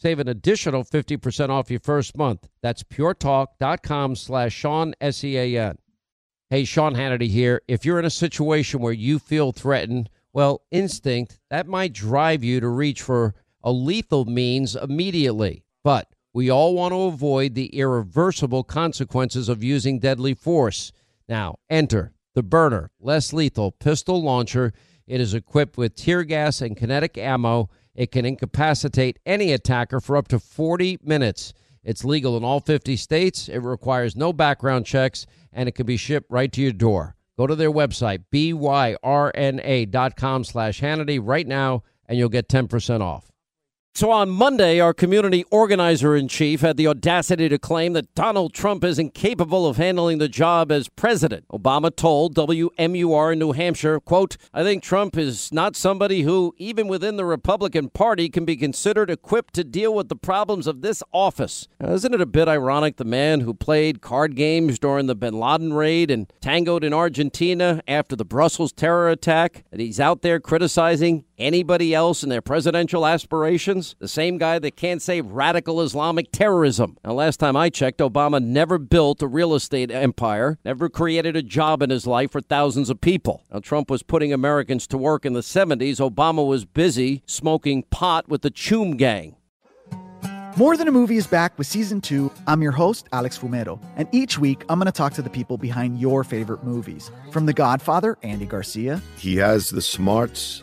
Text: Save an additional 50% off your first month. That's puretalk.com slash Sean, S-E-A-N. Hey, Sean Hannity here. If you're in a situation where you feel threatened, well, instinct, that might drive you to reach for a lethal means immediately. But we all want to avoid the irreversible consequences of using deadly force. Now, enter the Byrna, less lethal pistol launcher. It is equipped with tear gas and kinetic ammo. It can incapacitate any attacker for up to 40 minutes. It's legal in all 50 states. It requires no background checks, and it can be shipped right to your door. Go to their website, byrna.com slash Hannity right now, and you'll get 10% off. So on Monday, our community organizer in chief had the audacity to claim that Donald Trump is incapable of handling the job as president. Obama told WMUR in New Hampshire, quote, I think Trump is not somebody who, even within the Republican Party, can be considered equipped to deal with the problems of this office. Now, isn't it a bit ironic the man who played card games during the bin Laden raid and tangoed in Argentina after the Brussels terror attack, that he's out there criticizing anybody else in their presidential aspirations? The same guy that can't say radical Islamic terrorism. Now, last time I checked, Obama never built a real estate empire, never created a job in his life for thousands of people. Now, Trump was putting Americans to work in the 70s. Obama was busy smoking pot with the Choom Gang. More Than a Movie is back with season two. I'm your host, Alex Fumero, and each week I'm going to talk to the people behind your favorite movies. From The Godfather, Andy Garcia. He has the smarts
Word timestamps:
Save 0.00 0.18
an 0.18 0.28
additional 0.28 0.82
50% 0.82 1.50
off 1.50 1.70
your 1.70 1.80
first 1.80 2.16
month. 2.16 2.48
That's 2.62 2.82
puretalk.com 2.82 4.16
slash 4.16 4.54
Sean, 4.54 4.94
S-E-A-N. 4.98 5.76
Hey, 6.48 6.64
Sean 6.64 6.94
Hannity 6.94 7.28
here. 7.28 7.60
If 7.68 7.84
you're 7.84 7.98
in 7.98 8.06
a 8.06 8.10
situation 8.10 8.80
where 8.80 8.94
you 8.94 9.18
feel 9.18 9.52
threatened, 9.52 10.08
well, 10.32 10.62
instinct, 10.70 11.38
that 11.50 11.66
might 11.66 11.92
drive 11.92 12.42
you 12.42 12.60
to 12.60 12.68
reach 12.68 13.02
for 13.02 13.34
a 13.62 13.72
lethal 13.72 14.24
means 14.24 14.74
immediately. 14.74 15.64
But 15.84 16.08
we 16.32 16.48
all 16.48 16.74
want 16.74 16.92
to 16.92 17.02
avoid 17.02 17.54
the 17.54 17.66
irreversible 17.66 18.64
consequences 18.64 19.50
of 19.50 19.62
using 19.62 19.98
deadly 19.98 20.32
force. 20.32 20.92
Now, 21.28 21.58
enter 21.68 22.14
the 22.34 22.42
Byrna, 22.42 22.88
less 23.00 23.34
lethal 23.34 23.72
pistol 23.72 24.22
launcher. 24.22 24.72
It 25.06 25.20
is 25.20 25.34
equipped 25.34 25.76
with 25.76 25.94
tear 25.94 26.24
gas 26.24 26.62
and 26.62 26.74
kinetic 26.74 27.18
ammo. 27.18 27.68
It 27.94 28.12
can 28.12 28.24
incapacitate 28.24 29.18
any 29.26 29.52
attacker 29.52 30.00
for 30.00 30.16
up 30.16 30.28
to 30.28 30.38
40 30.38 30.98
minutes. 31.02 31.52
It's 31.82 32.04
legal 32.04 32.36
in 32.36 32.44
all 32.44 32.60
50 32.60 32.96
states. 32.96 33.48
It 33.48 33.58
requires 33.58 34.16
no 34.16 34.32
background 34.32 34.86
checks, 34.86 35.26
and 35.52 35.68
it 35.68 35.72
can 35.72 35.86
be 35.86 35.96
shipped 35.96 36.30
right 36.30 36.52
to 36.52 36.60
your 36.60 36.72
door. 36.72 37.16
Go 37.38 37.46
to 37.46 37.54
their 37.56 37.72
website, 37.72 38.24
byrna.com 38.32 38.64
slash 40.44 40.80
Hannity 40.80 41.20
right 41.22 41.46
now, 41.46 41.82
and 42.06 42.18
you'll 42.18 42.28
get 42.28 42.48
10% 42.48 43.00
off. 43.00 43.30
So 43.92 44.12
on 44.12 44.30
Monday, 44.30 44.78
our 44.78 44.94
community 44.94 45.44
organizer 45.50 46.14
in 46.16 46.28
chief 46.28 46.60
had 46.60 46.76
the 46.76 46.86
audacity 46.86 47.48
to 47.48 47.58
claim 47.58 47.92
that 47.94 48.14
Donald 48.14 48.54
Trump 48.54 48.84
is 48.84 49.00
incapable 49.00 49.66
of 49.66 49.78
handling 49.78 50.18
the 50.18 50.28
job 50.28 50.70
as 50.70 50.88
president. 50.88 51.44
Obama 51.48 51.94
told 51.94 52.34
WMUR 52.36 53.32
in 53.32 53.38
New 53.40 53.52
Hampshire, 53.52 53.98
quote, 53.98 54.36
I 54.54 54.62
think 54.62 54.82
Trump 54.82 55.18
is 55.18 55.52
not 55.52 55.74
somebody 55.74 56.22
who, 56.22 56.54
even 56.56 56.86
within 56.86 57.16
the 57.16 57.24
Republican 57.24 57.90
Party, 57.90 58.28
can 58.28 58.44
be 58.44 58.56
considered 58.56 59.10
equipped 59.10 59.54
to 59.54 59.64
deal 59.64 59.92
with 59.92 60.08
the 60.08 60.16
problems 60.16 60.68
of 60.68 60.82
this 60.82 61.02
office. 61.12 61.66
Now, 61.80 61.92
isn't 61.92 62.14
it 62.14 62.20
a 62.20 62.26
bit 62.26 62.48
ironic 62.48 62.96
the 62.96 63.04
man 63.04 63.40
who 63.40 63.52
played 63.52 64.00
card 64.00 64.36
games 64.36 64.78
during 64.78 65.06
the 65.06 65.16
bin 65.16 65.34
Laden 65.34 65.72
raid 65.74 66.10
and 66.12 66.32
tangoed 66.40 66.84
in 66.84 66.94
Argentina 66.94 67.82
after 67.88 68.14
the 68.14 68.24
Brussels 68.24 68.72
terror 68.72 69.10
attack, 69.10 69.64
that 69.72 69.80
he's 69.80 70.00
out 70.00 70.22
there 70.22 70.38
criticizing 70.38 71.24
anybody 71.40 71.94
else 71.94 72.22
in 72.22 72.28
their 72.28 72.42
presidential 72.42 73.06
aspirations? 73.06 73.96
The 73.98 74.08
same 74.08 74.38
guy 74.38 74.58
that 74.58 74.76
can't 74.76 75.02
say 75.02 75.20
radical 75.20 75.80
Islamic 75.80 76.30
terrorism. 76.30 76.98
Now, 77.04 77.14
last 77.14 77.38
time 77.38 77.56
I 77.56 77.70
checked, 77.70 77.98
Obama 77.98 78.42
never 78.42 78.78
built 78.78 79.22
a 79.22 79.26
real 79.26 79.54
estate 79.54 79.90
empire, 79.90 80.58
never 80.64 80.88
created 80.88 81.36
a 81.36 81.42
job 81.42 81.82
in 81.82 81.90
his 81.90 82.06
life 82.06 82.30
for 82.30 82.40
thousands 82.40 82.90
of 82.90 83.00
people. 83.00 83.42
Now, 83.52 83.60
Trump 83.60 83.90
was 83.90 84.02
putting 84.02 84.32
Americans 84.32 84.86
to 84.88 84.98
work 84.98 85.24
in 85.24 85.32
the 85.32 85.40
70s. 85.40 85.96
Obama 85.96 86.46
was 86.46 86.64
busy 86.64 87.22
smoking 87.26 87.82
pot 87.84 88.28
with 88.28 88.42
the 88.42 88.50
Choom 88.50 88.96
Gang. 88.96 89.36
More 90.56 90.76
Than 90.76 90.88
a 90.88 90.92
Movie 90.92 91.16
is 91.16 91.26
back 91.26 91.56
with 91.56 91.66
season 91.66 92.00
two. 92.00 92.30
I'm 92.46 92.60
your 92.60 92.72
host, 92.72 93.08
Alex 93.12 93.38
Fumero, 93.38 93.80
and 93.96 94.08
each 94.12 94.38
week 94.38 94.64
I'm 94.68 94.78
going 94.78 94.86
to 94.86 94.92
talk 94.92 95.14
to 95.14 95.22
the 95.22 95.30
people 95.30 95.56
behind 95.56 96.00
your 96.00 96.24
favorite 96.24 96.64
movies. 96.64 97.10
From 97.30 97.46
The 97.46 97.52
Godfather, 97.52 98.18
Andy 98.22 98.46
Garcia. 98.46 99.00
He 99.16 99.36
has 99.36 99.70
the 99.70 99.80
smarts 99.80 100.62